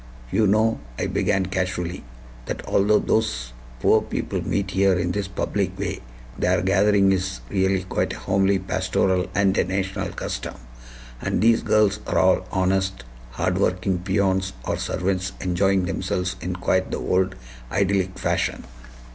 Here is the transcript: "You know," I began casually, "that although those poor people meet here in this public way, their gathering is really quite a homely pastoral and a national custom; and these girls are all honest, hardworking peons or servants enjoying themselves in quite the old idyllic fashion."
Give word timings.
"You 0.31 0.47
know," 0.47 0.79
I 0.97 1.05
began 1.05 1.45
casually, 1.45 2.03
"that 2.47 2.65
although 2.67 2.97
those 2.97 3.53
poor 3.79 4.01
people 4.01 4.41
meet 4.43 4.71
here 4.71 4.93
in 4.95 5.11
this 5.11 5.27
public 5.27 5.77
way, 5.77 5.99
their 6.39 6.63
gathering 6.63 7.11
is 7.11 7.41
really 7.51 7.83
quite 7.83 8.13
a 8.13 8.17
homely 8.17 8.57
pastoral 8.57 9.27
and 9.35 9.55
a 9.59 9.63
national 9.63 10.09
custom; 10.09 10.55
and 11.21 11.39
these 11.39 11.61
girls 11.61 11.99
are 12.07 12.17
all 12.17 12.47
honest, 12.51 13.03
hardworking 13.33 13.99
peons 13.99 14.53
or 14.65 14.77
servants 14.79 15.33
enjoying 15.39 15.85
themselves 15.85 16.35
in 16.41 16.55
quite 16.55 16.89
the 16.89 16.97
old 16.97 17.35
idyllic 17.71 18.17
fashion." 18.17 18.63